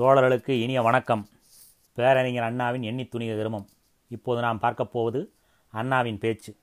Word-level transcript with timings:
தோழர்களுக்கு 0.00 0.50
இனிய 0.50 0.82
வணக்கம். 0.82 1.28
பேரறிஞர் 1.94 2.42
அண்ணாவின் 2.42 2.82
எண்ணி 2.82 3.08
துணிக 3.12 3.36
கருமம். 3.36 3.66
இப்போது 4.08 4.40
நாம் 4.40 4.58
பார்க்கப் 4.58 4.92
போவது 4.92 5.32
அண்ணாவின் 5.70 6.18
பேச்சு. 6.18 6.56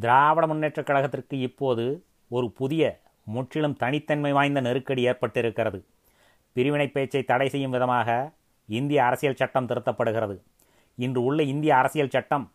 திராவிட 0.00 0.46
முன்னேற்றக் 0.46 0.86
கழகத்திற்கு 0.86 1.40
இப்போது 1.40 2.04
ஒரு 2.28 2.50
புதிய 2.50 3.00
முற்றிலும் 3.24 3.76
தனித்தன்மை 3.76 4.32
வாய்ந்த 4.32 4.60
நெருக்கடி 4.60 5.08
ஏற்பட்டிருக்கிறது. 5.08 5.84
பிரிவினை 6.52 6.88
பேச்சை 6.88 7.22
தடை 7.22 7.48
செய்யும் 7.48 7.70
விதமாக 7.70 8.32
இந்திய 8.66 9.04
அரசியல் 9.04 9.34
சட்டம் 9.34 9.66
திருத்தப்படுகிறது. 9.66 10.40
இன்று 10.96 11.24
உள்ள 11.24 11.42
இந்திய 11.42 11.76
அரசியல் 11.76 12.10
சட்டம் 12.10 12.50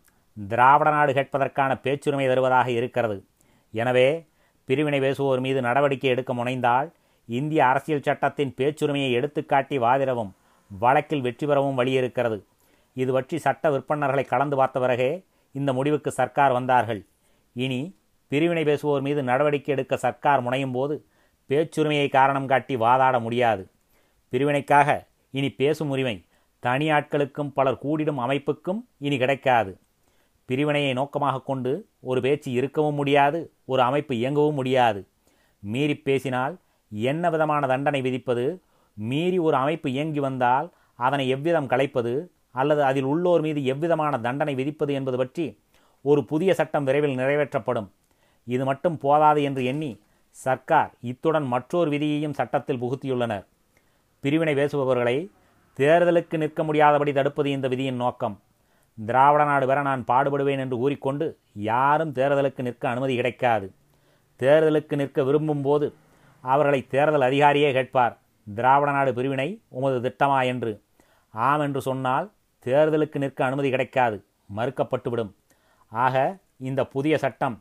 திராவிட 0.48 0.90
நாடு 0.90 1.14
கேட்பதற்கான 1.14 1.82
பேச்சுரிமை 1.82 2.28
தருவதாக 2.28 2.72
இருக்கிறது. 2.72 3.26
எனவே 3.72 4.28
பிரிவினை 4.66 5.00
பேசுவோர் 5.00 5.40
மீது 5.40 5.62
நடவடிக்கை 5.62 6.10
எடுக்க 6.10 6.34
முனைந்தால் 6.34 6.92
இந்திய 7.30 7.62
அரசியல் 7.70 8.05
சட்டத்தின் 8.07 8.55
பேச்சுரிமையை 8.57 9.10
எடுத்துக்காட்டி 9.18 9.78
வாதிடவும் 9.86 10.32
வழக்கில் 10.71 11.24
வெற்றி 11.25 11.46
பெறவும் 11.48 11.78
வழி 11.79 11.92
இருக்கிறது 12.00 12.38
இது 12.98 13.11
பற்றி 13.14 13.38
சட்ட 13.46 13.70
விற்பனர்களை 13.74 14.24
கலந்து 14.28 14.56
பார்த்த 14.60 14.79
பிறகே 14.84 15.11
இந்த 15.56 15.70
முடிவுக்கு 15.74 16.11
சர்க்கார் 16.11 16.54
வந்தார்கள். 16.57 17.01
இனி 17.56 17.79
பிரிவினை 18.32 18.64
பேசுவோர் 18.70 19.04
மீது 19.07 19.21
நடவடிக்கை 19.24 19.71
எடுக்க 19.75 19.96
சர்க்கார் 20.06 20.43
முனையும் 20.46 20.75
போது 20.78 20.96
பேச்சுரிமையை 21.50 22.07
காரணம் 22.10 22.50
காட்டி 22.51 22.75
வாதாட 22.84 23.15
முடியாது. 23.26 23.64
பிரிவினைக்காக 24.34 24.89
இனி 25.34 25.50
பேசும் 25.62 25.92
உரிமை 25.93 26.15
தனி 26.64 26.87
ஆட்களுக்கும் 26.98 27.51
பலர் 27.57 27.82
கூடிடும் 27.84 28.21
அமைப்புக்கும் 28.26 28.79
இனி 29.07 29.18
கிடைக்காது. 29.23 29.71
பிரிவினையை 30.50 30.93
நோக்கமாக 31.00 31.43
கொண்டு 31.50 31.71
ஒரு 32.09 32.20
பேச்சு 32.22 32.50
இருக்கவும் 32.52 32.98
முடியாது 33.00 33.39
ஒரு 33.66 33.81
அமைப்பு 33.81 34.14
இயங்கவும் 34.22 34.58
முடியாது. 34.59 35.02
மீறி 35.64 35.95
பேசினால் 35.98 36.56
என்ன 37.02 37.30
விதமான 37.30 37.67
தண்டனை 37.67 38.02
விதிப்பது? 38.02 38.62
மீறி 38.94 39.40
ஒரு 39.40 39.56
அமைப்பு 39.56 39.92
இயங்கி 39.92 40.20
வந்தால் 40.20 40.72
அதனை 40.95 41.30
எவ்விதம் 41.30 41.68
கலைப்பது? 41.68 42.14
அல்லது 42.52 42.84
அதில் 42.84 43.04
உள்ளோர் 43.04 43.42
மீது 43.42 43.66
எவ்விதமான 43.66 44.20
தண்டனை 44.20 44.56
விதிப்பது 44.56 44.94
என்பது 44.94 45.18
பற்றி 45.18 45.60
ஒரு 46.02 46.26
புதிய 46.26 46.54
சட்டம் 46.54 46.84
விரைவில் 46.84 47.18
நிறைவேற்றப்படும். 47.18 47.88
இது 48.44 48.66
மட்டும் 48.66 48.98
போதாது 48.98 49.44
என்று 49.44 49.66
எண்ணி 49.66 50.02
சர்க்கார் 50.30 50.92
இத்துடன் 51.02 51.46
மற்றொரு 51.46 51.90
விதியையும் 51.90 52.34
சட்டத்தில் 52.34 52.82
புகுத்தியுள்ளனர். 52.82 53.46
பிரிவினை 54.20 54.54
பேசுபவர்களை 54.56 55.30
தேர்தலுக்கு 55.80 56.38
நிற்க 56.38 56.64
முடியாதபடி 56.64 57.14
தடுப்பது 57.14 57.52
இந்த 57.52 57.68
விதியின் 57.68 57.96
நோக்கம். 57.96 58.40
திராவிட 58.98 59.44
நாடு 59.44 59.68
பெற 59.68 59.82
நான் 59.82 60.04
பாடுபடுவேன் 60.08 60.59
என்று 60.59 60.78
கூறிக்கொண்டு 60.78 61.38
யாரும் 61.54 62.14
தேர்தலுக்கு 62.14 62.62
நிற்க 62.62 62.90
அனுமதி 62.90 63.16
கிடைக்காது. 63.16 63.72
தேர்தலுக்கு 64.40 64.96
நிற்க 64.96 65.24
விரும்பும் 65.24 65.62
போது 65.62 65.96
அவர்களை 66.52 66.80
தேர்தல் 66.94 67.28
அதிகாரியே 67.30 67.70
கேட்பார். 67.78 68.14
திராவிட 68.48 68.90
நாடு 68.92 69.12
பிரிவினை 69.14 69.50
உமது 69.78 69.98
திட்டமா 70.06 70.40
என்று. 70.52 70.72
ஆம் 71.34 71.64
என்று 71.66 71.82
சொன்னால் 71.82 72.28
தேர்தலுக்கு 72.66 73.18
நிற்க 73.24 73.40
அனுமதி 73.46 73.70
கிடைக்காது 73.70 74.18
மறுக்கப்பட்டுவிடும். 74.58 75.32
ஆக 75.92 76.16
இந்த 76.70 76.82
புதிய 76.94 77.16
சட்டம் 77.18 77.56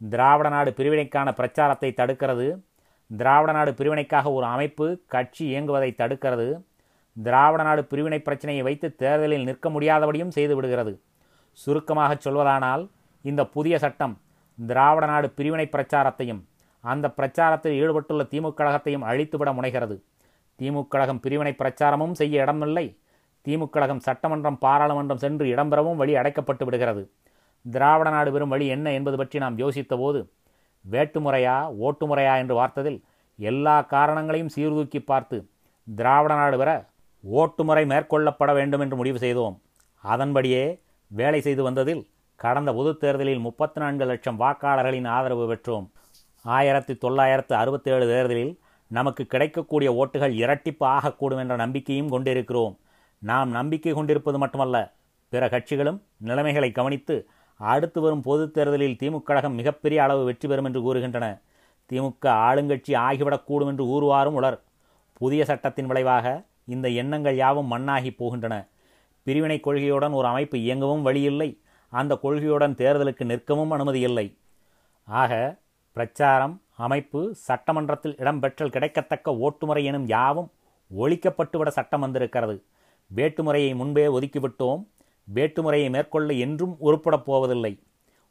திராவிட 0.00 0.48
நாடு 0.48 0.70
பிரிவினைக்கான 0.76 1.28
பிரச்சாரத்தை 1.32 1.90
தடுக்கிறது. 1.96 2.46
திராவிட 3.10 3.52
நாடு 3.52 3.70
பிரிவினைக்காக 3.78 4.26
ஒரு 4.32 4.46
அமைப்பு 4.46 4.86
கட்சி 5.06 5.44
இயங்குவதை 5.52 5.90
தடுக்கிறது. 6.02 6.48
திராவிட 7.16 7.62
நாடு 7.62 7.82
பிரிவினை 7.84 8.18
பிரச்சனையை 8.26 8.62
வைத்து 8.68 8.88
தேர்தலில் 9.02 9.46
நிற்க 9.48 9.68
முடியாதபடியும் 9.70 10.34
செய்து 10.36 10.54
விடுகிறது. 10.56 10.92
சுருக்கமாக 11.58 12.12
சொல்வதானால் 12.24 12.84
இந்த 13.24 13.42
புதிய 13.54 13.74
சட்டம் 13.78 14.14
திராவிட 14.58 15.04
நாடு 15.06 15.28
பிரிவினை 15.38 15.66
பிரச்சாரத்தையும் 15.72 16.40
அந்த 16.80 17.12
பிரச்சாரத்தில் 17.16 17.78
ஈடுபட்டுள்ள 17.78 18.22
திமுக 18.22 18.54
கழகத்தையும் 18.54 19.02
அழித்துவிட 19.02 19.52
முனைகிறது. 19.52 20.02
திமுக 20.58 20.88
கழகம் 20.88 21.20
பிரிவினை 21.20 21.54
பிரச்சாரமும் 21.58 22.12
செய்ய 22.12 22.40
இடமில்லை. 22.40 22.98
திமுக 23.48 23.68
கழகம் 23.68 24.00
சட்டமன்றம் 24.00 24.58
பாராளுமன்றம் 24.58 25.18
சென்று 25.18 25.46
இடம்பெறவும் 25.46 25.96
வழி 25.96 26.14
அடைக்கப்பட்டு 26.14 26.64
விடுகிறது. 26.64 27.10
திராவிட 27.70 28.10
நாடு 28.10 28.32
பெறும் 28.32 28.48
வழி 28.48 28.66
என்ன 28.66 28.92
என்பது 28.92 29.16
பற்றி 29.16 29.38
நாம் 29.38 29.58
யோசித்தபோது 29.58 30.28
வேட்டுமுறையா 30.90 31.56
ஓட்டுமுறையா 31.80 32.36
என்று 32.36 32.54
பார்த்ததில் 32.54 33.02
எல்லா 33.36 33.82
காரணங்களையும் 33.82 34.48
சீர்தூக்கி 34.48 35.00
பார்த்து 35.00 35.50
திராவிட 35.94 36.34
நாடு 36.34 36.58
பெற 36.58 36.88
ஓட்டுமுறை 37.30 37.84
மேற்கொள்ளப்பட 37.86 38.52
வேண்டும் 38.52 38.80
என்று 38.80 38.96
முடிவு 38.96 39.18
செய்தோம். 39.18 39.60
அதன்படியே 39.96 40.80
வேலை 41.06 41.40
செய்து 41.40 41.62
வந்ததில் 41.62 42.08
கடந்த 42.36 42.72
பொதுத் 42.72 43.00
தேர்தலில் 43.00 43.38
முப்பத்தி 43.38 43.80
நான்கு 43.80 44.04
லட்சம் 44.04 44.40
வாக்காளர்களின் 44.40 45.08
ஆதரவு 45.08 45.54
பெற்றோம். 45.54 45.90
ஆயிரத்தி 46.42 46.96
தொள்ளாயிரத்து 46.96 47.54
அறுபத்தேழு 47.54 48.06
தேர்தலில் 48.06 48.60
நமக்கு 48.86 49.26
கிடைக்கக்கூடிய 49.26 49.92
ஓட்டுகள் 49.92 50.34
இரட்டிப்பு 50.34 50.80
ஆகக்கூடும் 50.80 51.38
என்ற 51.38 51.56
நம்பிக்கையும் 51.56 52.08
கொண்டிருக்கிறோம். 52.08 52.78
நாம் 53.18 53.50
நம்பிக்கை 53.50 53.92
கொண்டிருப்பது 53.92 54.38
மட்டுமல்ல 54.38 54.94
பிற 55.28 55.48
கட்சிகளும் 55.48 56.00
நிலைமைகளை 56.16 56.72
கவனித்து 56.72 57.28
அடுத்து 57.56 58.00
வரும் 58.00 58.20
பொதுத் 58.20 58.54
தேர்தலில் 58.54 58.96
திமுக 59.02 59.22
கழகம் 59.22 59.54
மிகப்பெரிய 59.54 60.02
அளவு 60.02 60.24
வெற்றி 60.24 60.48
பெறும் 60.48 60.64
என்று 60.64 60.80
கூறுகின்றன. 60.80 61.40
திமுக 61.92 62.26
ஆளுங்கட்சி 62.26 62.88
ஆகிவிடக்கூடும் 62.88 63.66
என்று 63.66 63.84
கூறுவாரும் 63.84 64.34
உலர் 64.34 64.62
புதிய 65.12 65.44
சட்டத்தின் 65.44 65.86
விளைவாக 65.86 66.44
இந்த 66.64 66.88
எண்ணங்கள் 66.88 67.36
யாவும் 67.36 67.72
மண்ணாகி 67.72 68.16
போகின்றன. 68.18 68.68
பிரிவினை 69.22 69.60
கொள்கையுடன் 69.60 70.12
ஒரு 70.12 70.26
அமைப்பு 70.26 70.58
இயங்கவும் 70.58 71.02
வழியில்லை. 71.02 71.60
அந்த 71.88 72.18
கொள்கையுடன் 72.22 72.74
தேர்தலுக்கு 72.74 73.24
நிற்கவும் 73.24 73.68
அனுமதி 73.68 74.00
இல்லை 74.00 74.38
ஆக 75.04 75.59
பிரச்சாரம் 75.92 76.62
அமைப்பு 76.76 77.34
சட்டமன்றத்தில் 77.34 78.14
இடம்பெற்றல் 78.14 78.70
கிடைக்கத்தக்க 78.70 79.30
ஓட்டுமுறை 79.30 79.84
எனும் 79.84 80.06
யாவும் 80.06 80.50
ஒழிக்கப்பட்டுவிட 80.96 81.68
சட்டம் 81.68 82.00
வந்திருக்கிறது. 82.00 82.62
வேட்டுமுறையை 83.14 83.74
முன்பே 83.74 84.06
ஒதுக்கிவிட்டோம். 84.06 84.86
வேட்டுமுறையை 85.34 85.90
மேற்கொள்ள 85.90 86.32
என்றும் 86.32 86.76
உருப்படப் 86.80 87.24
போவதில்லை. 87.24 87.82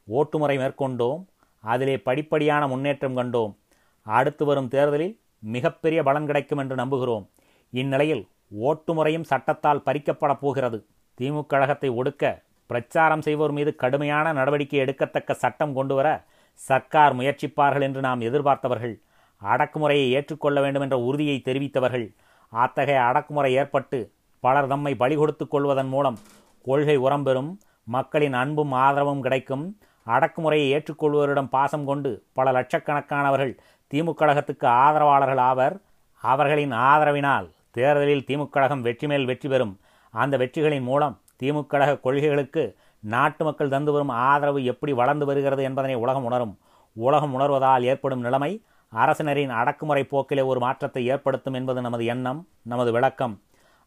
ஓட்டுமுறை 0.03 0.57
மேற்கொண்டோம். 0.57 1.25
அதிலே 1.59 1.95
படிப்படியான 1.95 2.67
முன்னேற்றம் 2.67 3.17
கண்டோம். 3.17 3.55
அடுத்து 4.01 4.45
வரும் 4.45 4.67
தேர்தலில் 4.67 5.19
மிகப்பெரிய 5.39 6.03
பலன் 6.03 6.25
கிடைக்கும் 6.25 6.57
என்று 6.57 6.75
நம்புகிறோம். 6.75 7.27
இந்நிலையில் 7.69 8.27
ஓட்டுமுறையும் 8.59 9.25
சட்டத்தால் 9.29 9.81
பறிக்கப்படப் 9.85 10.39
போகிறது. 10.39 10.85
திமுக 11.21 11.45
கழகத்தை 11.45 11.89
ஒடுக்க 11.89 12.41
பிரச்சாரம் 12.65 13.21
செய்வோர் 13.21 13.51
மீது 13.51 13.75
கடுமையான 13.75 14.33
நடவடிக்கை 14.33 14.79
எடுக்கத்தக்க 14.79 15.33
சட்டம் 15.33 15.73
கொண்டுவர 15.73 16.25
சர்க்கார் 16.59 17.13
முயற்சிப்பார்கள் 17.13 17.85
என்று 17.87 18.01
நாம் 18.01 18.21
எதிர்பார்த்தவர்கள் 18.21 18.95
அடக்குமுறையை 19.41 20.07
ஏற்றுக்கொள்ள 20.09 20.61
வேண்டும் 20.61 20.81
என்ற 20.81 20.97
உறுதியை 20.99 21.37
தெரிவித்தவர்கள் 21.45 22.07
அத்தகைய 22.53 23.01
அடக்குமுறை 23.03 23.51
ஏற்பட்டு 23.53 23.99
பலர் 24.43 24.67
தம்மை 24.67 24.93
பலி 24.95 25.15
கொடுத்துக் 25.15 25.51
கொள்வதன் 25.51 25.87
மூலம் 25.87 26.17
கொள்கை 26.65 26.95
உரம் 26.97 27.23
பெறும் 27.23 27.51
மக்களின் 27.87 28.33
அன்பும் 28.33 28.71
ஆதரவும் 28.71 29.21
கிடைக்கும் 29.21 29.65
அடக்குமுறையை 30.07 30.67
ஏற்றுக்கொள்வோரிடம் 30.75 31.49
பாசம் 31.49 31.85
கொண்டு 31.85 32.11
பல 32.33 32.51
லட்சக்கணக்கானவர்கள் 32.51 33.53
திமுக 33.91 34.17
கழகத்துக்கு 34.19 34.67
ஆதரவாளர்கள் 34.83 35.41
ஆவர் 35.49 35.75
அவர்களின் 36.23 36.73
ஆதரவினால் 36.89 37.47
தேர்தலில் 37.71 38.25
திமுக 38.27 38.49
கழகம் 38.49 38.81
வெற்றி 38.81 39.07
மேல் 39.07 39.25
வெற்றி 39.25 39.49
பெறும். 39.49 39.73
அந்த 40.13 40.37
வெற்றிகளின் 40.37 40.81
மூலம் 40.81 41.15
திமுக 41.39 41.65
கழக 41.65 41.91
கொள்கைகளுக்கு 41.97 42.63
நாட்டு 43.03 43.43
மக்கள் 43.45 43.69
தந்து 43.69 43.91
வரும் 43.91 44.09
ஆதரவு 44.09 44.63
எப்படி 44.63 44.93
வளர்ந்து 44.93 45.25
வருகிறது 45.25 45.63
என்பதனை 45.63 45.95
உலகம் 45.95 46.23
உணரும். 46.23 46.53
உலகம் 46.95 47.33
உணர்வதால் 47.33 47.83
ஏற்படும் 47.83 48.19
நிலைமை 48.19 48.51
அரசினரின் 48.93 49.49
அடக்குமுறை 49.49 50.03
போக்கிலே 50.03 50.43
ஒரு 50.45 50.59
மாற்றத்தை 50.59 51.05
ஏற்படுத்தும் 51.05 51.53
என்பது 51.53 51.81
நமது 51.81 52.05
எண்ணம் 52.05 52.47
நமது 52.61 52.91
விளக்கம். 52.91 53.35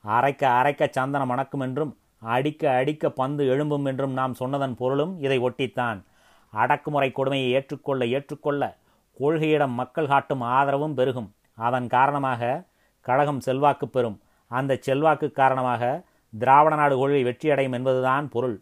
அரைக்க 0.05 0.43
அரைக்க 0.61 0.89
சந்தனம் 0.91 1.31
மணக்கும் 1.33 1.61
என்றும் 1.61 1.93
அடிக்க 2.35 2.63
அடிக்க 2.71 3.11
பந்து 3.11 3.43
எழும்பும் 3.45 3.85
என்றும் 3.85 4.13
நாம் 4.13 4.35
சொன்னதன் 4.35 4.77
பொருளும் 4.77 5.21
இதை 5.21 5.39
ஒட்டித்தான். 5.41 5.99
அடக்குமுறை 6.53 7.13
கொடுமையை 7.13 7.49
ஏற்றுக்கொள்ள 7.51 8.05
ஏற்றுக்கொள்ள 8.07 8.63
கொள்கையிடம் 9.21 9.75
மக்கள் 9.81 10.07
காட்டும் 10.07 10.41
ஆதரவும் 10.41 10.95
பெருகும். 10.95 11.29
அதன் 11.55 11.87
காரணமாக 11.87 12.63
கழகம் 13.07 13.41
செல்வாக்கு 13.41 13.89
பெறும். 13.89 14.21
அந்த 14.51 14.73
செல்வாக்கு 14.81 15.33
காரணமாக 15.33 15.83
திராவிட 16.33 16.75
நாடு 16.77 16.95
கொள்கை 16.97 17.23
வெற்றியடையும் 17.25 17.77
என்பதுதான் 17.79 18.29
பொருள். 18.29 18.57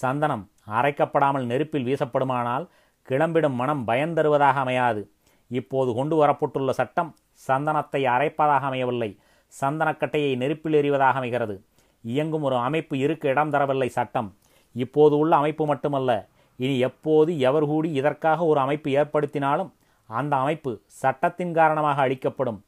சந்தனம் 0.00 0.44
அரைக்கப்படாமல் 0.76 1.48
நெருப்பில் 1.50 1.88
வீசப்படுமானால் 1.88 2.64
கிளம்பிடும் 3.08 3.58
மனம் 3.60 3.82
பயன் 3.84 4.14
தருவதாக 4.18 4.56
அமையாது. 4.64 5.02
இப்போது 5.50 5.90
கொண்டு 5.94 6.16
வரப்பட்டுள்ள 6.20 6.70
சட்டம் 6.70 7.10
சந்தனத்தை 7.46 8.00
அரைப்பதாக 8.14 8.66
அமையவில்லை. 8.70 9.10
சந்தனக்கட்டையை 9.52 10.32
நெருப்பில் 10.42 10.78
எறிவதாக 10.80 11.18
அமைகிறது. 11.20 11.56
இயங்கும் 12.04 12.44
ஒரு 12.48 12.56
அமைப்பு 12.68 12.94
இருக்க 13.04 13.24
இடம் 13.28 13.52
தரவில்லை 13.54 13.88
சட்டம். 13.98 14.28
இப்போது 14.74 15.14
உள்ள 15.22 15.32
அமைப்பு 15.36 15.64
மட்டுமல்ல 15.66 16.10
இனி 16.58 16.74
எப்போது 16.88 17.30
எவர் 17.48 17.66
கூடி 17.66 17.88
இதற்காக 18.00 18.40
ஒரு 18.44 18.60
அமைப்பு 18.60 18.88
ஏற்படுத்தினாலும் 19.00 19.70
அந்த 20.10 20.34
அமைப்பு 20.36 20.70
சட்டத்தின் 21.02 21.52
காரணமாக 21.58 22.00
அளிக்கப்படும் 22.06 22.60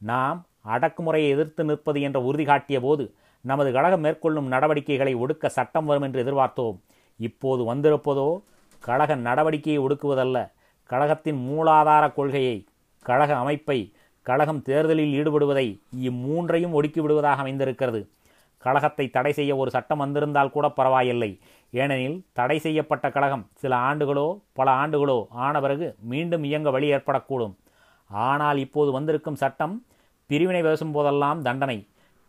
நாம் 0.00 0.38
அடக்குமுறையை 0.74 1.28
எதிர்த்து 1.34 1.62
நிற்பது 1.64 1.98
என்ற 2.06 2.18
உறுதி 2.28 2.44
காட்டிய 2.44 2.78
போது 2.80 3.04
நமது 3.44 3.70
கழகம் 3.72 4.00
மேற்கொள்ளும் 4.00 4.48
நடவடிக்கைகளை 4.48 5.14
ஒடுக்க 5.14 5.46
சட்டம் 5.46 5.86
வரும் 5.86 6.02
என்று 6.02 6.22
எதிர்பார்த்தோம். 6.24 6.76
இப்போது 7.20 7.62
வந்திருப்பதோ 7.74 8.28
கழக 8.82 9.16
நடவடிக்கையை 9.16 9.78
ஒடுக்குவதல்ல. 9.84 10.38
கழகத்தின் 10.90 11.38
மூலாதார 11.46 12.04
கொள்கையை 12.12 12.56
கழக 13.06 13.30
அமைப்பை 13.36 13.78
கழகம் 14.26 14.62
தேர்தலில் 14.62 15.12
ஈடுபடுவதை 15.18 15.66
இம்மூன்றையும் 16.08 16.74
ஒடுக்கிவிடுவதாக 16.78 17.42
அமைந்திருக்கிறது. 17.44 18.00
கழகத்தை 18.64 19.04
தடை 19.08 19.32
செய்ய 19.32 19.56
ஒரு 19.56 19.70
சட்டம் 19.70 20.02
வந்திருந்தால் 20.04 20.52
கூட 20.54 20.66
பரவாயில்லை. 20.68 21.30
ஏனெனில் 21.72 22.16
தடை 22.32 22.56
செய்யப்பட்ட 22.58 23.06
கழகம் 23.10 23.44
சில 23.62 23.72
ஆண்டுகளோ 23.88 24.26
பல 24.52 24.68
ஆண்டுகளோ 24.82 25.18
ஆன 25.30 25.60
பிறகு 25.60 25.86
மீண்டும் 26.12 26.44
இயங்க 26.44 26.70
வழி 26.70 26.88
ஏற்படக்கூடும். 26.94 27.54
ஆனால் 28.10 28.58
இப்போது 28.58 28.90
வந்திருக்கும் 28.92 29.40
சட்டம் 29.42 29.74
பிரிவினை 30.30 30.62
பேசும் 30.62 30.92
போதெல்லாம் 30.92 31.42
தண்டனை. 31.42 31.78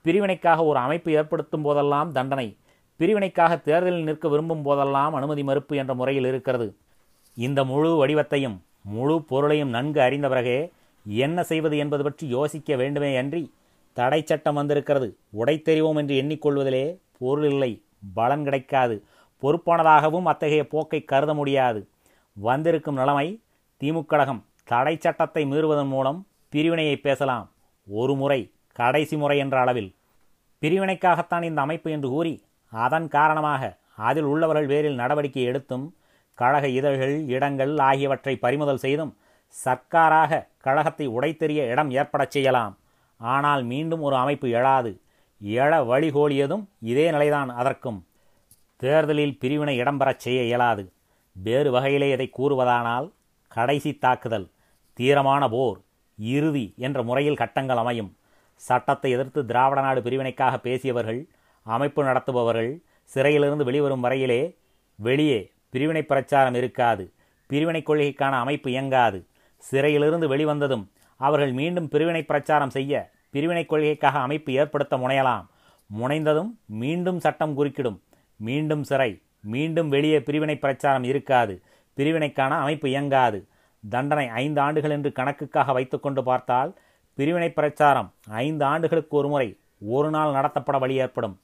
பிரிவினைக்காக 0.08 0.60
ஒரு 0.70 0.80
அமைப்பு 0.86 1.12
ஏற்படுத்தும் 1.20 1.66
போதெல்லாம் 1.68 2.12
தண்டனை 2.18 2.48
பிரிவினைக்காக 3.00 3.54
தேர்தலில் 3.68 4.08
நிற்க 4.10 4.28
விரும்பும் 4.34 4.64
போதெல்லாம் 4.68 5.16
அனுமதி 5.18 5.44
மறுப்பு 5.50 5.74
என்ற 5.82 5.94
முறையில் 6.00 6.28
இருக்கிறது. 6.30 6.68
இந்த 7.38 7.60
முழு 7.72 7.90
வடிவத்தையும் 8.02 8.58
முழு 8.96 9.16
பொருளையும் 9.32 9.74
நன்கு 9.76 10.00
அறிந்த 10.06 10.28
பிறகே 10.30 10.58
என்ன 11.06 11.44
செய்வது 11.50 11.76
என்பது 11.84 12.04
பற்றி 12.04 12.26
யோசிக்க 12.28 12.76
வேண்டுமே 12.76 13.12
அன்றி 13.22 13.44
தடை 13.98 14.20
சட்டம் 14.24 14.58
வந்திருக்கிறது. 14.60 15.08
உடைத்தெறிவோம் 15.40 16.00
என்று 16.02 16.16
எண்ணிக்கொள்வதிலே 16.22 16.86
பொருள் 17.20 17.48
இல்லை 17.52 17.72
பலன் 18.18 18.44
கிடைக்காது. 18.48 18.96
பொறுப்பானதாகவும் 19.44 20.30
அத்தகைய 20.32 20.64
போக்கை 20.74 21.00
கருத 21.12 21.32
முடியாது. 21.34 21.80
வந்திருக்கும் 22.38 23.00
நிலைமை 23.02 23.28
திமுக 23.82 24.10
கழகம் 24.12 24.44
தடை 24.72 24.94
சட்டத்தை 24.98 25.44
மீறுவதன் 25.52 25.92
மூலம் 25.94 26.20
பிரிவினையை 26.54 26.96
பேசலாம். 27.08 27.48
ஒரு 27.88 28.16
முறை 28.22 28.40
கடைசி 28.80 29.16
முறை 29.18 29.38
என்ற 29.44 29.56
அளவில். 29.60 29.92
பிரிவினைக்காகத்தான் 30.62 31.46
இந்த 31.50 31.60
அமைப்பு 31.66 31.90
என்று 31.96 32.10
கூறி 32.10 32.34
அதன் 32.72 33.08
காரணமாக 33.16 33.64
அதில் 34.08 34.28
உள்ளவர்கள் 34.32 34.68
வேறில் 34.72 35.00
நடவடிக்கை 35.02 35.44
எடுத்தும் 35.52 35.86
கழக 36.40 36.66
இதழ்கள் 36.80 37.16
இடங்கள் 37.36 37.74
ஆகியவற்றை 37.90 38.34
பறிமுதல் 38.44 38.84
செய்தும் 38.86 39.14
சர்க்காராக 39.66 40.42
கழகத்தை 40.66 41.06
உடைத்தெறிய 41.18 41.62
இடம் 41.74 41.92
ஏற்படச் 42.00 42.34
செய்யலாம். 42.36 42.74
ஆனால் 43.22 43.64
மீண்டும் 43.72 44.04
ஒரு 44.08 44.16
அமைப்பு 44.16 44.48
எழாது. 44.60 44.92
எழ 45.62 45.72
வழிகோலியதும் 45.92 46.64
இதே 46.92 47.06
நிலைதான் 47.16 47.50
அதற்கும். 47.62 48.00
தேர்தலில் 48.82 49.36
பிரிவினை 49.42 49.76
இடம்பெறச் 49.82 50.24
செய்ய 50.26 50.40
இயலாது. 50.50 50.84
வேறு 51.46 51.70
வகையிலே 51.72 52.10
இதை 52.12 52.28
கூறுவதானால் 52.38 53.08
கடைசி 53.52 53.92
தாக்குதல் 54.04 54.48
தீரமான 55.00 55.44
போர் 55.50 55.80
இறுதி 56.18 56.66
என்ற 56.78 57.00
முறையில் 57.10 57.42
கட்டங்கள் 57.42 57.82
அமையும். 57.84 58.12
சட்டத்தை 58.62 59.10
எதிர்த்து 59.12 59.46
திராவிட 59.46 59.80
நாடு 59.82 60.02
பிரிவினைக்காக 60.02 60.56
பேசியவர்கள் 60.58 61.22
அமைப்பு 61.66 62.02
நடத்துபவர்கள் 62.04 62.72
சிறையிலிருந்து 63.12 63.66
வெளிவரும் 63.70 64.04
வரையிலே 64.04 64.42
வெளியே 65.00 65.40
பிரிவினை 65.70 66.02
பிரச்சாரம் 66.04 66.54
இருக்காது. 66.54 67.04
பிரிவினை 67.50 67.82
கொள்கைக்கான 67.84 68.34
அமைப்பு 68.44 68.70
இயங்காது. 68.72 69.20
சிறையிலிருந்து 69.64 70.28
வெளிவந்ததும் 70.34 70.86
அவர்கள் 71.22 71.54
மீண்டும் 71.60 71.88
பிரிவினை 71.88 72.22
பிரச்சாரம் 72.24 72.70
செய்ய 72.70 72.94
பிரிவினை 73.34 73.64
கொள்கைக்காக 73.66 74.18
அமைப்பு 74.20 74.52
ஏற்படுத்த 74.54 74.98
முனையலாம். 74.98 75.46
முனைந்ததும் 75.90 76.52
மீண்டும் 76.82 77.20
சட்டம் 77.20 77.56
குறுக்கிடும். 77.58 78.00
மீண்டும் 78.40 78.84
சிறை 78.84 79.12
மீண்டும் 79.54 79.90
வெளியே 79.90 80.20
பிரிவினை 80.28 80.56
பிரச்சாரம் 80.58 81.04
இருக்காது. 81.04 81.54
பிரிவினைக்கான 81.98 82.52
அமைப்பு 82.64 82.88
இயங்காது. 82.90 83.40
தண்டனை 83.84 84.28
ஐந்து 84.44 84.60
ஆண்டுகள் 84.62 84.96
என்று 84.96 85.10
கணக்குக்காக 85.20 85.74
வைத்துக்கொண்டு 85.78 86.22
பார்த்தால் 86.24 86.72
பிரிவினை 87.18 87.52
பிரச்சாரம் 87.52 88.14
ஐந்து 88.30 88.66
ஆண்டுகளுக்கு 88.66 89.18
ஒரு 89.18 89.28
முறை 89.28 89.58
ஒரு 89.88 90.10
நாள் 90.10 90.34
நடத்தப்பட 90.34 90.80
வழி 90.80 90.96
ஏற்படும். 90.96 91.40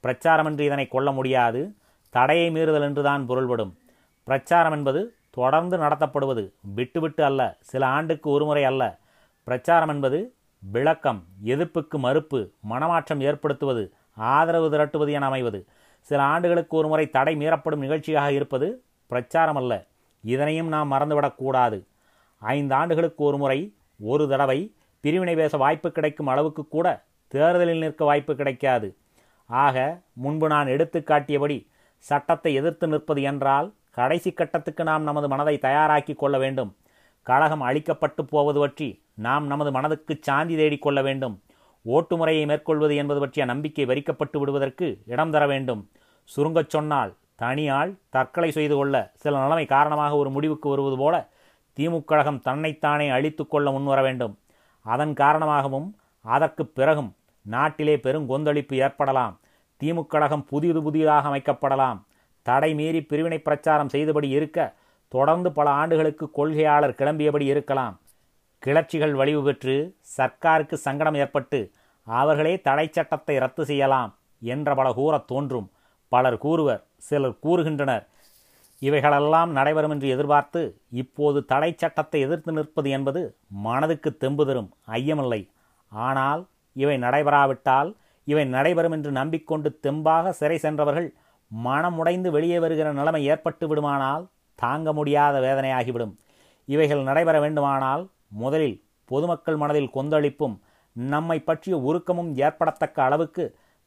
பிரச்சாரம் 0.00 0.46
என்று 0.46 0.64
இதனை 0.64 0.86
கொள்ள 0.86 1.12
முடியாது. 1.12 1.74
தடையை 2.10 2.50
மீறுதல் 2.50 2.80
என்றுதான் 2.80 3.26
பொருள்படும். 3.26 3.78
பிரச்சாரம் 4.24 4.72
என்பது 4.72 5.14
தொடர்ந்து 5.30 5.76
நடத்தப்படுவது 5.76 6.50
விட்டுவிட்டு 6.60 7.24
அல்ல 7.24 7.56
சில 7.60 7.86
ஆண்டுக்கு 7.86 8.30
ஒருமுறை 8.30 8.64
அல்ல. 8.64 8.98
பிரச்சாரம் 9.44 9.88
என்பது 9.88 10.34
விளக்கம் 10.58 11.24
எதிர்ப்புக்கு 11.44 11.98
மறுப்பு 11.98 12.50
மனமாற்றம் 12.60 13.20
ஏற்படுத்துவது 13.20 13.92
ஆதரவு 14.14 14.70
திரட்டுவது 14.70 15.12
என 15.12 15.26
அமைவது. 15.26 15.66
சில 16.00 16.22
ஆண்டுகளுக்கு 16.22 16.76
ஒருமுறை 16.76 17.10
தடை 17.10 17.36
மீறப்படும் 17.36 17.84
நிகழ்ச்சியாக 17.86 18.32
இருப்பது 18.32 18.82
பிரச்சாரம் 19.06 19.56
அல்ல. 19.56 19.84
இதனையும் 20.22 20.68
நாம் 20.68 20.92
மறந்துவிடக்கூடாது. 20.92 21.86
ஐந்து 22.38 22.74
ஆண்டுகளுக்கு 22.74 23.24
ஒருமுறை 23.24 23.74
ஒரு 24.00 24.28
தடவை 24.28 24.75
பிரிவினை 25.06 25.34
பேச 25.40 25.56
வாய்ப்பு 25.62 25.88
கிடைக்கும் 25.96 26.30
அளவுக்கு 26.32 26.62
கூட 26.68 26.86
தேர்தலில் 27.32 27.82
நிற்க 27.84 28.02
வாய்ப்பு 28.04 28.32
கிடைக்காது. 28.36 28.88
ஆக 29.50 29.76
முன்பு 30.22 30.46
நான் 30.52 30.68
எடுத்து 30.74 30.98
காட்டியபடி 31.02 31.58
சட்டத்தை 32.04 32.50
எதிர்த்து 32.60 32.86
நிற்பது 32.92 33.20
என்றால் 33.30 33.68
கடைசி 33.98 34.30
கட்டத்துக்கு 34.30 34.82
நாம் 34.88 35.04
நமது 35.08 35.28
மனதை 35.32 35.54
தயாராக்கி 35.66 36.14
கொள்ள 36.14 36.36
வேண்டும். 36.38 36.70
கழகம் 37.26 37.62
அழிக்கப்பட்டு 37.68 38.22
போவது 38.32 38.58
பற்றி 38.62 38.88
நாம் 39.26 39.44
நமது 39.52 39.70
மனதுக்கு 39.76 40.14
சாந்தி 40.28 40.56
தேடிக் 40.56 40.84
கொள்ள 40.86 41.00
வேண்டும். 41.08 41.36
ஓட்டு 41.84 42.16
முறையை 42.16 42.46
மேற்கொள்வது 42.50 42.96
என்பது 43.02 43.20
பற்றிய 43.20 43.44
நம்பிக்கை 43.52 43.84
வரிக்கப்பட்டு 43.84 44.38
விடுவதற்கு 44.38 44.88
இடம் 45.06 45.34
தர 45.36 45.46
வேண்டும். 45.52 45.82
சுருங்கச் 46.30 46.72
சொன்னால் 46.76 47.12
தனியால் 47.42 47.92
தற்கொலை 48.16 48.50
செய்து 48.58 48.74
கொள்ள 48.76 48.94
சில 49.22 49.34
நிலைமை 49.44 49.66
காரணமாக 49.74 50.16
ஒரு 50.16 50.30
முடிவுக்கு 50.30 50.68
வருவது 50.68 50.98
போல 51.02 51.14
திமுக 51.78 52.04
கழகம் 52.04 52.42
தன்னைத்தானே 52.48 53.08
அழித்து 53.18 53.46
கொள்ள 53.46 53.70
முன்வர 53.70 54.00
வேண்டும். 54.08 54.34
அதன் 54.86 55.14
காரணமாகவும் 55.14 55.88
அதற்கு 56.24 56.66
பிறகும் 56.66 57.10
நாட்டிலே 57.42 57.96
பெருங்கொந்தளிப்பு 57.96 58.74
ஏற்படலாம். 58.74 59.34
திமுக 59.82 60.06
கழகம் 60.06 60.44
புதிது 60.44 60.82
புதிதாக 60.82 61.28
அமைக்கப்படலாம். 61.28 62.00
தடை 62.42 62.74
மீறி 62.74 63.00
பிரிவினை 63.02 63.38
பிரச்சாரம் 63.38 63.88
செய்தபடி 63.88 64.28
இருக்க 64.28 64.74
தொடர்ந்து 65.08 65.52
பல 65.52 65.70
ஆண்டுகளுக்கு 65.70 66.30
கொள்கையாளர் 66.36 66.98
கிளம்பியபடி 66.98 67.40
இருக்கலாம். 67.40 67.98
கிளர்ச்சிகள் 68.66 69.14
வலிவு 69.14 69.42
பெற்று 69.42 69.96
சர்க்காருக்கு 70.16 70.74
சங்கடம் 70.74 71.14
ஏற்பட்டு 71.14 71.70
அவர்களே 72.02 72.60
தடை 72.60 72.88
சட்டத்தை 72.92 73.38
ரத்து 73.38 73.64
செய்யலாம் 73.64 74.14
என்ற 74.40 74.74
பல 74.74 74.92
கூறத் 74.92 75.26
தோன்றும். 75.26 75.70
பலர் 76.08 76.38
கூறுவர் 76.38 76.84
சிலர் 76.96 77.38
கூறுகின்றனர். 77.42 78.06
இவைகளெல்லாம் 78.82 79.50
நடைபெறும் 79.52 79.92
என்று 79.94 80.08
எதிர்பார்த்து 80.08 80.60
இப்போது 81.02 81.38
தடை 81.44 81.70
சட்டத்தை 81.82 82.18
எதிர்த்து 82.26 82.52
நிற்பது 82.52 82.88
என்பது 82.90 83.20
மனதுக்கு 83.66 84.10
தெம்பு 84.16 84.44
தரும் 84.46 84.70
ஐயமில்லை. 84.98 85.40
ஆனால் 85.92 86.42
இவை 86.76 86.96
நடைபெறாவிட்டால் 86.98 87.90
இவை 88.26 88.44
நடைபெறும் 88.56 88.94
என்று 88.96 89.10
நம்பிக்கொண்டு 89.10 89.68
தெம்பாக 89.86 90.30
சிறை 90.30 90.56
சென்றவர்கள் 90.58 91.08
மனமுடைந்து 91.50 92.28
வெளியே 92.30 92.58
வருகிற 92.58 92.88
நிலைமை 92.92 93.20
ஏற்பட்டு 93.24 93.64
விடுமானால் 93.68 94.24
தாங்க 94.58 94.92
முடியாத 94.92 95.36
வேதனையாகிவிடும். 95.40 96.14
இவைகள் 96.68 97.02
நடைபெற 97.02 97.36
வேண்டுமானால் 97.40 98.02
முதலில் 98.42 98.78
பொதுமக்கள் 99.08 99.58
மனதில் 99.62 99.94
கொந்தளிப்பும் 99.96 100.56
நம்மை 100.96 101.38
பற்றிய 101.40 101.74
உருக்கமும் 101.88 102.30
ஏற்படத்தக்க 102.46 102.98
அளவுக்கு 103.02 103.44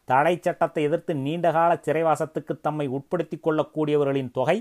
தடை 0.07 0.33
சட்டத்தை 0.37 0.81
எதிர்த்து 0.87 1.13
நீண்டகால 1.25 1.71
சிறைவாசத்துக்கு 1.85 2.53
தம்மை 2.59 2.85
உட்படுத்திக் 2.97 3.43
கொள்ளக்கூடியவர்களின் 3.45 4.31
தொகை 4.31 4.57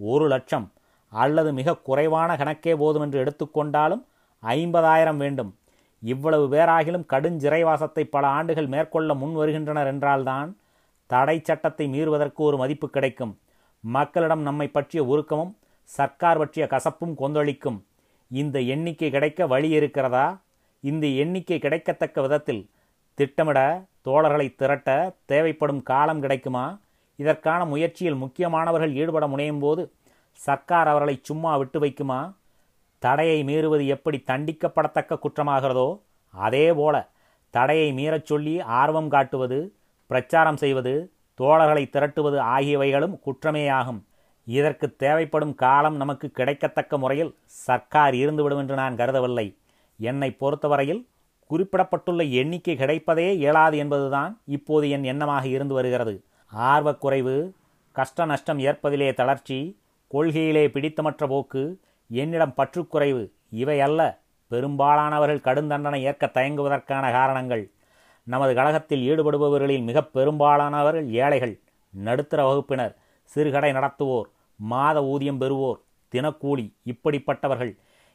ஒரு 0.00 0.26
லட்சம் 0.28 0.66
அல்லது 1.12 1.50
மிக 1.52 1.76
குறைவான 1.88 2.30
கணக்கே 2.36 2.74
போதும் 2.76 3.02
என்று 3.02 3.18
எடுத்துக்கொண்டாலும் 3.24 4.02
ஐம்பதாயிரம் 4.42 5.16
வேண்டும். 5.16 5.50
இவ்வளவு 6.02 6.44
பேராகிலும் 6.48 7.08
கடுஞ்சிறைவாசத்தை 7.12 8.04
பல 8.04 8.24
ஆண்டுகள் 8.26 8.66
மேற்கொள்ள 8.66 9.14
முன் 9.14 9.32
வருகின்றனர் 9.32 9.86
என்றால்தான் 9.86 10.50
தடை 11.10 11.36
சட்டத்தை 11.42 11.86
மீறுவதற்கு 11.86 12.40
ஒரு 12.48 12.56
மதிப்பு 12.56 12.88
கிடைக்கும். 12.90 13.32
மக்களிடம் 13.84 14.42
நம்மை 14.42 14.68
பற்றிய 14.68 15.02
உருக்கமும் 15.04 15.52
சர்க்கார் 15.90 16.38
பற்றிய 16.38 16.64
கசப்பும் 16.70 17.14
கொந்தளிக்கும். 17.14 17.78
இந்த 18.30 18.56
எண்ணிக்கை 18.74 19.10
கிடைக்க 19.10 19.46
வழி 19.46 19.68
இருக்கிறதா? 19.68 20.26
இந்த 20.84 21.06
எண்ணிக்கை 21.22 21.58
கிடைக்கத்தக்க 21.58 22.20
விதத்தில் 22.20 22.62
திட்டமிட 23.18 23.58
தோழர்களை 24.04 24.46
திரட்ட 24.54 25.16
தேவைப்படும் 25.24 25.82
காலம் 25.82 26.20
கிடைக்குமா? 26.20 26.66
இதற்கான 27.22 27.60
முயற்சியில் 27.64 28.20
முக்கியமானவர்கள் 28.22 28.92
ஈடுபட 29.00 29.24
முனையும் 29.28 29.62
போது 29.64 29.82
சர்க்கார் 30.40 30.90
அவர்களை 30.92 31.14
சும்மா 31.28 31.52
விட்டு 31.60 31.78
வைக்குமா? 31.80 32.20
தடையை 33.02 33.38
மீறுவது 33.48 33.84
எப்படி 33.94 34.18
தண்டிக்கப்படத்தக்க 34.30 35.18
குற்றமாகிறதோ 35.24 35.88
அதேபோல 36.34 36.96
தடையை 37.54 37.88
மீறச் 37.98 38.28
சொல்லி 38.30 38.54
ஆர்வம் 38.80 39.08
காட்டுவது 39.08 39.58
பிரச்சாரம் 40.10 40.60
செய்வது 40.62 40.92
தோழர்களை 41.38 41.84
திரட்டுவது 41.94 42.38
ஆகியவைகளும் 42.54 43.14
குற்றமேயாகும். 43.26 44.00
இதற்கு 44.46 44.86
தேவைப்படும் 45.02 45.54
காலம் 45.62 45.96
நமக்கு 45.96 46.26
கிடைக்கத்தக்க 46.38 46.98
முறையில் 46.98 47.32
சர்க்கார் 47.66 48.14
இருந்துவிடும் 48.22 48.60
என்று 48.62 48.76
நான் 48.82 48.98
கருதவில்லை. 49.00 49.46
என்னை 50.00 50.30
பொறுத்தவரையில் 50.42 51.02
குறிப்பிடப்பட்டுள்ள 51.50 52.22
எண்ணிக்கை 52.40 52.74
கிடைப்பதே 52.76 53.28
இயலாது 53.42 53.76
என்பதுதான் 53.82 54.32
இப்போது 54.56 54.84
என் 54.96 55.06
எண்ணமாக 55.12 55.44
இருந்து 55.56 55.74
வருகிறது. 55.74 56.14
ஆர்வக்குறைவு 56.52 57.54
கஷ்ட 57.92 58.24
நஷ்டம் 58.24 58.58
ஏற்பதிலே 58.58 59.14
தளர்ச்சி 59.14 59.58
கொள்கையிலே 60.10 60.64
பிடித்தமற்ற 60.70 61.26
போக்கு 61.28 61.62
என்னிடம் 62.10 62.56
பற்றுக்குறைவு 62.56 63.22
இவை 63.48 63.80
அல்ல 63.80 64.00
பெரும்பாலானவர்கள் 64.50 65.44
கடுந்தண்டனை 65.44 66.00
ஏற்க 66.02 66.26
தயங்குவதற்கான 66.26 67.04
காரணங்கள். 67.12 67.70
நமது 68.26 68.54
கழகத்தில் 68.54 69.02
ஈடுபடுபவர்களில் 69.10 69.82
மிக 69.82 70.02
பெரும்பாலானவர்கள் 70.02 71.08
ஏழைகள். 71.24 71.54
நடுத்தர 71.94 72.40
வகுப்பினர் 72.48 72.96
சிறுகடை 73.30 73.72
நடத்துவோர் 73.72 74.28
மாத 74.56 75.04
ஊதியம் 75.04 75.40
பெறுவோர் 75.40 75.78
தினக்கூலி 76.12 76.74
இப்படிப்பட்டவர்கள். 76.84 77.72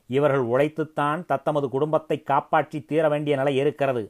இவர்கள் 0.09 0.43
உழைத்துத்தான் 0.43 1.25
தத்தமது 1.25 1.69
குடும்பத்தை 1.69 2.23
காப்பாற்றி 2.23 2.79
தீர 2.81 3.09
வேண்டிய 3.09 3.35
நிலை 3.35 3.55
இருக்கிறது. 3.55 4.03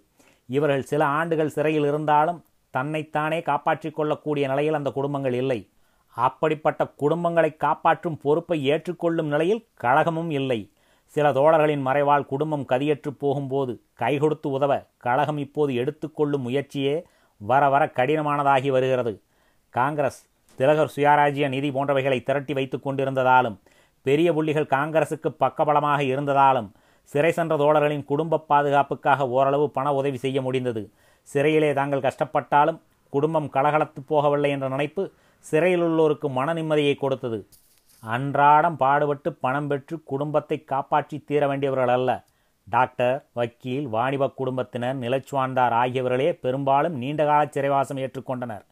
இவர்கள் 0.46 0.84
சில 0.84 1.05
ஆண்டுகள் 1.05 1.50
சிறையில் 1.50 1.86
இருந்தாலும் 1.86 2.44
தன்னைத்தானே 2.75 3.39
காப்பாற்றிக் 3.50 3.98
கொள்ளக்கூடிய 3.98 4.46
நிலையில் 4.51 4.77
அந்த 4.79 4.89
குடும்பங்கள் 4.98 5.36
இல்லை. 5.41 5.60
அப்படிப்பட்ட 6.17 6.82
குடும்பங்களை 7.01 7.50
காப்பாற்றும் 7.65 8.20
பொறுப்பை 8.24 8.58
ஏற்றுக்கொள்ளும் 8.74 9.29
நிலையில் 9.34 9.65
கழகமும் 9.84 10.32
இல்லை. 10.39 10.60
சில 11.13 11.25
தோழர்களின் 11.38 11.84
மறைவால் 11.88 12.29
குடும்பம் 12.32 12.65
கதியற்று 12.70 13.12
போகும்போது 13.24 13.74
கை 14.01 14.13
கொடுத்து 14.17 14.48
உதவ 14.58 14.74
கழகம் 15.05 15.39
இப்போது 15.46 15.72
எடுத்துக்கொள்ளும் 15.82 16.46
முயற்சியே 16.48 16.96
வர 17.41 17.63
வர 17.74 17.84
கடினமானதாகி 17.98 18.70
வருகிறது. 18.75 19.13
காங்கிரஸ் 19.75 20.20
திலகர் 20.60 20.94
சுயராஜ்ய 20.96 21.46
நிதி 21.53 21.70
போன்றவைகளை 21.75 22.20
திரட்டி 22.24 22.53
வைத்துக் 22.58 22.86
கொண்டிருந்ததாலும் 22.86 23.58
பெரிய 24.05 24.29
புள்ளிகள் 24.34 24.74
காங்கிரசுக்கு 24.75 25.29
பக்கபலமாக 25.44 26.00
இருந்ததாலும் 26.12 26.70
சிறை 27.12 27.32
சென்ற 27.38 27.53
தோழர்களின் 27.62 28.05
குடும்ப 28.12 28.44
பாதுகாப்புக்காக 28.51 29.27
ஓரளவு 29.38 29.65
பண 29.77 29.88
உதவி 30.00 30.20
செய்ய 30.25 30.39
முடிந்தது. 30.46 30.84
சிறையிலே 31.29 31.70
தாங்கள் 31.79 32.05
கஷ்டப்பட்டாலும் 32.08 32.79
குடும்பம் 33.13 33.50
கலகலத்து 33.55 34.00
போகவில்லை 34.12 34.50
என்ற 34.55 34.67
நினைப்பு 34.75 35.03
சிறையில் 35.46 35.84
உள்ளோருக்கு 35.88 36.27
மன 36.38 36.53
நிம்மதியை 36.53 36.96
கொடுத்தது. 36.98 37.39
அன்றாடம் 38.03 38.77
பாடுபட்டு 38.82 39.29
பணம் 39.44 39.67
பெற்று 39.70 39.96
குடும்பத்தை 40.12 40.58
காப்பாற்றி 40.72 41.17
தீர 41.29 41.41
வேண்டியவர்கள் 41.50 41.94
அல்ல. 41.98 42.12
டாக்டர் 42.67 43.17
வக்கீல் 43.38 43.88
வாணிப 43.96 44.29
குடும்பத்தினர் 44.39 44.98
நிலச்சுவாண்டார் 45.03 45.74
ஆகியவர்களே 45.82 46.29
பெரும்பாலும் 46.44 46.96
நீண்டகால 47.01 47.41
சிறைவாசம் 47.55 48.00
ஏற்றுக்கொண்டனர். 48.03 48.63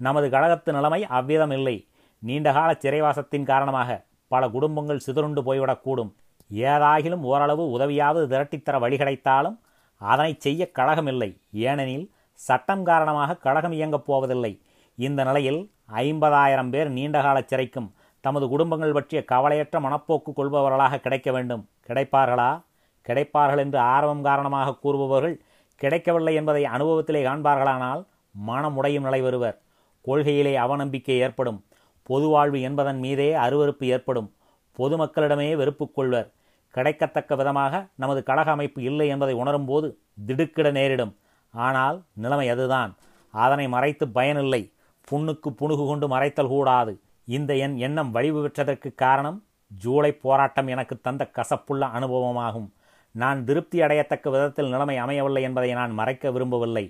நமது 0.00 0.26
கழகத்து 0.34 0.70
நிலைமை 0.76 1.00
அவ்விதம் 1.18 1.54
இல்லை 1.58 1.76
நீண்டகால 2.22 2.70
சிறைவாசத்தின் 2.84 3.48
காரணமாக 3.50 3.90
பல 4.30 4.42
குடும்பங்கள் 4.54 5.04
சிதறுண்டு 5.06 5.42
போய்விடக்கூடும். 5.48 6.10
ஏதாகிலும் 6.50 7.24
ஓரளவு 7.30 7.64
உதவியாவது 7.76 8.26
திரட்டித்தர 8.32 8.76
வழி 8.84 8.96
கிடைத்தாலும் 9.00 9.56
அதனை 9.98 10.36
செய்ய 10.38 10.70
கழகமில்லை. 10.74 11.40
ஏனெனில் 11.52 12.10
சட்டம் 12.32 12.84
காரணமாக 12.84 13.36
கழகம் 13.36 13.72
இயங்கப் 13.72 14.06
போவதில்லை. 14.06 14.62
இந்த 14.96 15.24
நிலையில் 15.24 15.70
ஐம்பதாயிரம் 15.92 16.70
பேர் 16.70 16.90
நீண்டகால 16.90 17.38
சிறைக்கும் 17.40 17.92
தமது 18.20 18.48
குடும்பங்கள் 18.48 18.92
பற்றிய 18.92 19.24
கவலையற்ற 19.24 19.80
மனப்போக்கு 19.80 20.32
கொள்பவர்களாக 20.36 21.00
கிடைக்க 21.00 21.32
வேண்டும். 21.32 21.68
கிடைப்பார்களா? 21.88 22.62
கிடைப்பார்கள் 23.08 23.58
என்று 23.58 23.78
ஆர்வம் 23.78 24.22
காரணமாக 24.22 24.74
கூறுபவர்கள் 24.74 25.40
கிடைக்கவில்லை 25.76 26.34
என்பதை 26.34 26.64
அனுபவத்திலே 26.64 27.24
காண்பார்களானால் 27.24 28.04
மனமுடையும் 28.46 29.00
நிலை 29.00 29.20
வருவர். 29.20 29.60
கொள்கையிலே 30.06 30.56
அவநம்பிக்கை 30.56 31.10
ஏற்படும். 31.10 31.64
பொது 32.02 32.28
வாழ்வு 32.28 32.60
என்பதன் 32.60 32.98
மீதே 32.98 33.32
அருவறுப்பு 33.32 33.84
ஏற்படும். 33.84 34.34
பொதுமக்களிடமே 34.78 35.56
வெறுப்பு 35.56 35.90
கொள்வர். 35.90 36.32
கிடைக்கத்தக்க 36.78 37.36
விதமாக 37.40 37.74
நமது 38.02 38.20
கழக 38.28 38.50
அமைப்பு 38.56 38.80
இல்லை 38.90 39.06
என்பதை 39.14 39.34
உணரும்போது 39.42 39.88
திடுக்கிட 40.28 40.70
நேரிடும். 40.78 41.12
ஆனால் 41.54 41.98
நிலைமை 42.24 42.48
அதுதான். 42.54 42.90
அதனை 43.34 43.66
மறைத்து 43.74 44.04
பயனில்லை. 44.16 44.62
புண்ணுக்கு 45.08 45.48
புணுகு 45.60 45.84
கொண்டு 45.90 46.06
மறைத்தல் 46.14 46.52
கூடாது. 46.54 46.92
இந்த 47.36 47.52
என் 47.64 47.76
எண்ணம் 47.86 48.10
வலிவு 48.16 48.40
பெற்றதற்கு 48.44 48.90
காரணம் 49.04 49.38
ஜூலை 49.70 50.10
போராட்டம் 50.24 50.68
எனக்கு 50.74 50.94
தந்த 51.06 51.22
கசப்புள்ள 51.36 51.84
அனுபவமாகும். 51.96 52.68
நான் 53.14 53.38
திருப்தி 53.48 53.78
அடையத்தக்க 53.84 54.26
விதத்தில் 54.34 54.72
நிலைமை 54.74 54.96
அமையவில்லை 55.04 55.42
என்பதை 55.48 55.70
நான் 55.78 55.92
மறைக்க 56.00 56.30
விரும்பவில்லை. 56.34 56.84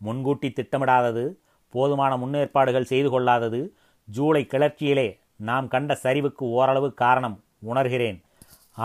முன்கூட்டி 0.00 0.48
திட்டமிடாதது 0.58 1.24
போதுமான 1.74 2.12
முன்னேற்பாடுகள் 2.22 2.90
செய்து 2.92 3.08
கொள்ளாதது 3.10 3.60
ஜூலை 4.08 4.42
கிளர்ச்சியிலே 4.52 5.08
நாம் 5.48 5.68
கண்ட 5.74 5.92
சரிவுக்கு 6.04 6.44
ஓரளவு 6.58 6.88
காரணம் 7.02 7.36
உணர்கிறேன். 7.70 8.18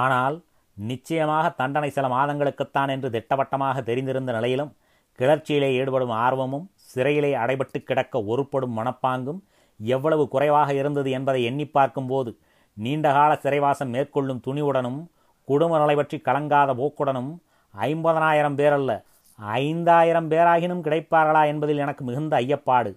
ஆனால் 0.04 0.36
நிச்சயமாக 0.78 1.50
தண்டனை 1.50 1.90
சில 1.90 2.08
மாதங்களுக்குத்தான் 2.08 2.90
என்று 2.90 3.10
திட்டவட்டமாக 3.10 3.82
தெரிந்திருந்த 3.82 4.32
நிலையிலும் 4.32 4.72
கிளர்ச்சியிலே 5.20 5.70
ஈடுபடும் 5.80 6.14
ஆர்வமும் 6.26 6.66
சிறையிலே 6.94 7.34
அடைபட்டு 7.34 7.84
கிடக்க 7.84 8.24
ஒருப்படும் 8.24 8.78
மனப்பாங்கும் 8.78 9.40
எவ்வளவு 9.80 10.28
குறைவாக 10.28 10.74
இருந்தது 10.74 11.12
என்பதை 11.12 11.44
எண்ணி 11.44 11.66
பார்க்கும்போது 11.68 12.40
நீண்டகால 12.74 13.32
சிறைவாசம் 13.36 13.90
மேற்கொள்ளும் 13.90 14.44
துணிவுடனும் 14.48 15.00
குடும்ப 15.48 15.80
நிலை 15.80 15.96
பற்றி 15.96 16.18
கலங்காத 16.20 16.72
போக்குடனும் 16.74 17.32
ஐம்பதனாயிரம் 17.74 18.58
பேரல்ல 18.60 18.92
ஐந்தாயிரம் 19.40 20.30
பேராகினும் 20.32 20.84
கிடைப்பார்களா 20.84 21.42
என்பதில் 21.46 21.78
எனக்கு 21.78 22.04
மிகுந்த 22.06 22.36
ஐயப்பாடு. 22.38 22.92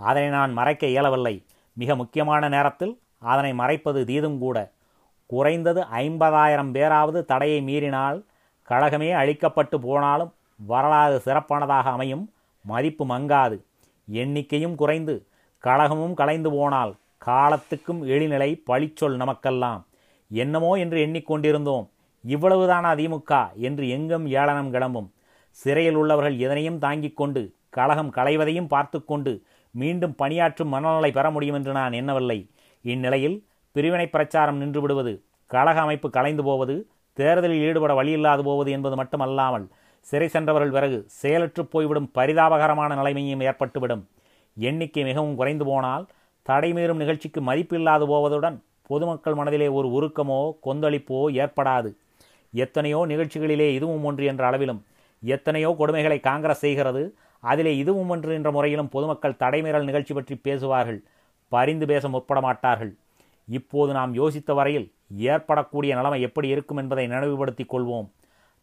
அதனை 0.00 0.28
நான் 0.28 0.52
மறைக்க 0.52 0.86
இயலவில்லை. 0.86 1.34
மிக 1.76 1.96
முக்கியமான 1.96 2.48
நேரத்தில் 2.48 2.94
அதனை 3.18 3.54
மறைப்பது 3.54 4.04
தீதும் 4.04 4.38
கூட. 4.38 4.56
குறைந்தது 5.26 5.80
ஐம்பதாயிரம் 6.02 6.70
பேராவது 6.70 7.18
தடையை 7.24 7.60
மீறினால் 7.62 8.18
கழகமே 8.68 9.10
அழிக்கப்பட்டு 9.12 9.76
போனாலும் 9.78 10.32
வரலாறு 10.60 11.16
சிறப்பானதாக 11.24 11.86
அமையும் 11.90 12.24
மதிப்பு 12.64 13.04
மங்காது. 13.06 13.56
எண்ணிக்கையும் 14.08 14.74
குறைந்து 14.74 15.14
கழகமும் 15.64 16.14
கலைந்து 16.14 16.50
போனால் 16.50 16.92
காலத்துக்கும் 17.18 18.00
எழிநிலை 18.04 18.50
பழிச்சொல் 18.70 19.16
நமக்கெல்லாம். 19.16 19.82
என்னமோ 20.30 20.70
என்று 20.74 20.98
எண்ணிக்கொண்டிருந்தோம் 21.06 21.86
இவ்வளவுதானா 22.24 22.90
திமுக 23.00 23.32
என்று 23.66 23.84
எங்கும் 23.88 24.26
ஏளனம் 24.40 24.70
கிளம்பும். 24.70 25.08
சிறையில் 25.58 25.94
உள்ளவர்கள் 25.94 26.36
எதனையும் 26.38 26.78
தாங்கிக் 26.78 27.16
கொண்டு 27.16 27.42
கழகம் 27.70 28.10
களைவதையும் 28.12 28.68
பார்த்து 28.68 28.98
கொண்டு 29.04 29.32
மீண்டும் 29.74 30.14
பணியாற்றும் 30.14 30.72
மனநலை 30.72 31.10
பெற 31.12 31.26
முடியும் 31.30 31.54
என்று 31.54 31.72
நான் 31.72 31.92
எண்ணவில்லை. 31.92 32.38
இந்நிலையில் 32.84 33.36
பிரிவினை 33.76 34.06
பிரச்சாரம் 34.14 34.58
நின்று 34.62 34.80
விடுவது 34.82 35.12
கழக 35.50 35.78
அமைப்பு 35.86 36.08
கலைந்து 36.16 36.42
போவது 36.48 36.74
தேர்தலில் 37.18 37.62
ஈடுபட 37.68 37.92
வழியில்லாது 37.98 38.42
போவது 38.48 38.70
என்பது 38.76 38.94
மட்டுமல்லாமல் 39.00 39.66
சிறை 40.06 40.28
சென்றவர்கள் 40.34 40.74
பிறகு 40.76 40.98
செயலற்று 41.20 41.62
போய்விடும் 41.72 42.08
பரிதாபகரமான 42.16 42.90
நிலைமையும் 43.00 43.42
ஏற்பட்டுவிடும். 43.48 44.02
எண்ணிக்கை 44.56 45.02
மிகவும் 45.10 45.36
குறைந்து 45.40 45.64
போனால் 45.70 46.04
தடைமீறும் 46.46 47.00
நிகழ்ச்சிக்கு 47.02 47.40
மதிப்பில்லாது 47.48 48.06
போவதுடன் 48.12 48.56
பொதுமக்கள் 48.90 49.38
மனதிலே 49.40 49.68
ஒரு 49.78 49.88
உருக்கமோ 49.96 50.40
கொந்தளிப்போ 50.66 51.20
ஏற்படாது. 51.44 51.90
எத்தனையோ 52.52 53.00
நிகழ்ச்சிகளிலே 53.12 53.68
இதுவும் 53.78 54.04
ஒன்று 54.08 54.24
என்ற 54.32 54.42
அளவிலும் 54.48 54.80
எத்தனையோ 55.22 55.70
கொடுமைகளை 55.78 56.18
காங்கிரஸ் 56.28 56.64
செய்கிறது 56.64 57.02
அதிலே 57.42 57.72
இதுவும் 57.82 58.10
ஒன்று 58.14 58.32
என்ற 58.38 58.50
முறையிலும் 58.56 58.92
பொதுமக்கள் 58.94 59.40
தடைமீறல் 59.42 59.88
நிகழ்ச்சி 59.88 60.12
பற்றி 60.14 60.34
பேசுவார்கள் 60.46 61.00
பரிந்து 61.52 61.86
பேச 61.92 62.08
முற்பட 62.14 62.38
மாட்டார்கள். 62.46 62.92
இப்போது 63.46 63.92
நாம் 63.92 64.14
யோசித்த 64.14 64.54
வரையில் 64.54 64.92
ஏற்படக்கூடிய 65.16 65.94
நிலைமை 65.94 66.20
எப்படி 66.20 66.48
இருக்கும் 66.48 66.76
என்பதை 66.76 67.06
நினைவுபடுத்திக் 67.06 67.74
கொள்வோம். 67.74 68.10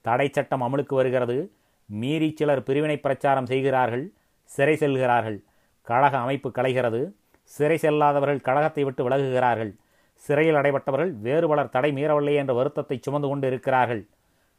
தடை 0.02 0.30
சட்டம் 0.32 0.62
அமலுக்கு 0.62 0.96
வருகிறது. 0.96 1.52
மீறி 1.86 2.34
சிலர் 2.36 2.64
பிரிவினை 2.64 2.98
பிரச்சாரம் 2.98 3.46
செய்கிறார்கள். 3.46 4.12
சிறை 4.44 4.76
செல்கிறார்கள். 4.76 5.44
கழக 5.82 6.18
அமைப்பு 6.18 6.52
கலைகிறது. 6.56 7.12
சிறை 7.44 7.78
செல்லாதவர்கள் 7.78 8.42
கழகத்தை 8.42 8.84
விட்டு 8.84 9.10
விலகுகிறார்கள். 9.10 9.76
சிறையில் 10.14 10.56
அடைபட்டவர்கள் 10.56 11.12
வேறு 11.20 11.48
பலர் 11.48 11.70
தடை 11.70 11.92
மீறவில்லை 11.92 12.36
என்ற 12.36 12.54
வருத்தத்தை 12.54 13.00
சுமந்து 13.02 13.28
கொண்டு 13.28 13.48
இருக்கிறார்கள். 13.48 14.08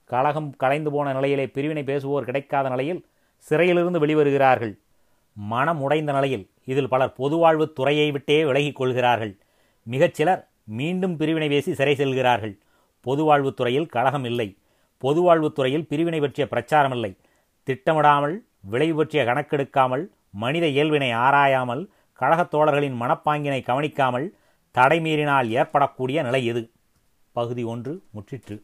கழகம் 0.04 0.56
கலைந்து 0.56 0.90
போன 0.90 1.12
நிலையிலே 1.12 1.46
பிரிவினை 1.46 1.82
பேசுவோர் 1.82 2.20
கிடைக்காத 2.20 2.68
நிலையில் 2.68 3.06
சிறையிலிருந்து 3.36 4.06
வெளிவருகிறார்கள். 4.06 4.78
மனம் 5.32 5.82
உடைந்த 5.82 6.12
நிலையில் 6.12 6.50
இதில் 6.64 6.88
பலர் 6.88 7.14
பொதுவாழ்வு 7.18 7.72
துறையை 7.72 8.10
விட்டே 8.10 8.44
விலகிக் 8.44 8.76
கொள்கிறார்கள். 8.76 9.38
மிகச்சிலர் 9.90 10.44
மீண்டும் 10.64 11.16
பிரிவினை 11.16 11.48
பேசி 11.48 11.74
சிறை 11.74 11.94
செல்கிறார்கள். 11.94 12.58
பொதுவாழ்வுத் 13.06 13.54
துறையில் 13.54 13.86
கழகம் 13.86 14.24
இல்லை. 14.24 14.56
பொதுவாழ்வுத்துறையில் 15.02 15.86
பிரிவினை 15.86 16.20
பற்றிய 16.20 16.48
பிரச்சாரம் 16.48 16.92
இல்லை 16.92 17.16
திட்டமிடாமல் 17.66 18.38
விளைவு 18.60 18.96
பற்றிய 18.96 19.24
கணக்கெடுக்காமல் 19.24 20.06
மனித 20.30 20.66
இயல்பினை 20.66 21.12
ஆராயாமல் 21.12 21.88
கழகத் 22.12 22.50
தோழர்களின் 22.50 23.00
மனப்பாங்கினை 23.00 23.62
கவனிக்காமல் 23.62 24.36
தடை 24.70 25.00
மீறினால் 25.00 25.50
ஏற்படக்கூடிய 25.50 26.22
நிலை 26.22 26.44
எது 26.44 26.70
பகுதி 27.32 27.62
ஒன்று 27.62 28.02
முற்றிற்று. 28.10 28.62